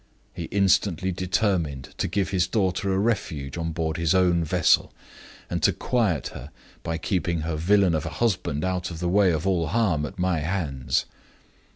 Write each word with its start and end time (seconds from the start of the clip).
He 0.33 0.45
instantly 0.45 1.11
determined 1.11 1.93
to 1.99 2.07
give 2.07 2.29
his 2.31 2.47
daughter 2.47 2.91
a 2.91 2.97
refuge 2.97 3.55
on 3.55 3.71
board 3.71 3.97
his 3.97 4.15
own 4.15 4.43
vessel, 4.43 4.91
and 5.47 5.61
to 5.61 5.71
quiet 5.71 6.29
her 6.29 6.49
by 6.81 6.97
keeping 6.97 7.41
her 7.41 7.55
villain 7.55 7.93
of 7.93 8.07
a 8.07 8.17
husband 8.17 8.65
out 8.65 8.89
of 8.89 8.97
the 8.99 9.07
way 9.07 9.29
of 9.31 9.45
all 9.45 9.67
harm 9.67 10.07
at 10.07 10.17
my 10.17 10.39
hands. 10.39 11.05